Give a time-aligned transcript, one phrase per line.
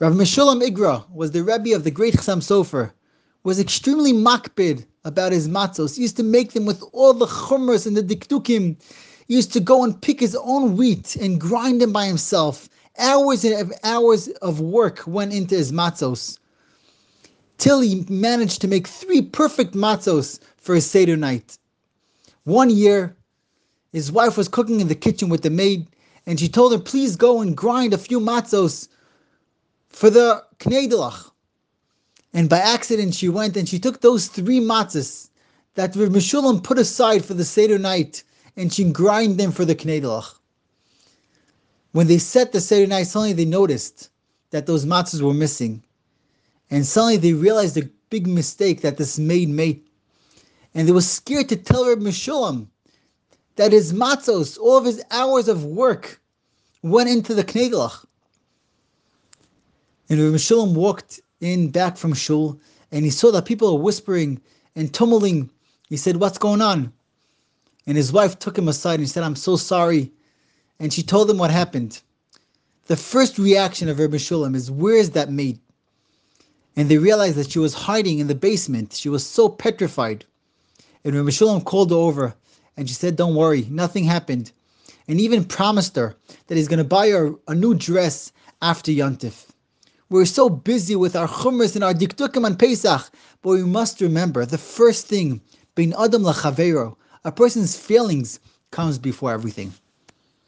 [0.00, 2.92] Rav Meshulam Igra was the Rebbe of the great Chassam Sofer,
[3.42, 5.96] was extremely makpid about his matzos.
[5.96, 8.76] He used to make them with all the chumras and the dikdukim.
[9.26, 12.68] He used to go and pick his own wheat and grind them by himself.
[12.96, 16.38] Hours and hours of work went into his matzos.
[17.56, 21.58] Till he managed to make three perfect matzos for his Seder night.
[22.44, 23.16] One year,
[23.90, 25.88] his wife was cooking in the kitchen with the maid,
[26.24, 28.86] and she told her, please go and grind a few matzos
[29.90, 31.30] for the Knedelach.
[32.34, 35.30] And by accident, she went and she took those three matzahs
[35.74, 38.22] that Rav Meshulam put aside for the Seder night,
[38.56, 40.34] and she grind them for the Knedelach.
[41.92, 44.10] When they set the Seder night, suddenly they noticed
[44.50, 45.82] that those matzahs were missing.
[46.70, 49.82] And suddenly they realized the big mistake that this maid made.
[50.74, 52.68] And they were scared to tell Rav Meshulam
[53.56, 56.20] that his matzos, all of his hours of work,
[56.82, 58.04] went into the Knedelach.
[60.10, 62.58] And Rav Meshulam walked in back from shul,
[62.90, 64.40] and he saw that people were whispering
[64.74, 65.50] and tumbling.
[65.90, 66.94] He said, "What's going on?"
[67.86, 70.10] And his wife took him aside and said, "I'm so sorry."
[70.80, 72.00] And she told him what happened.
[72.86, 75.60] The first reaction of Rav Meshulam is, "Where's that maid?"
[76.74, 78.94] And they realized that she was hiding in the basement.
[78.94, 80.24] She was so petrified.
[81.04, 82.34] And Rav Meshulam called her over,
[82.78, 84.52] and she said, "Don't worry, nothing happened."
[85.06, 89.44] And even promised her that he's going to buy her a new dress after Yontif.
[90.10, 93.10] We're so busy with our chumras and our dikdukim on Pesach,
[93.42, 95.42] but we must remember the first thing,
[95.74, 99.70] being adam lachavero, a person's feelings comes before everything.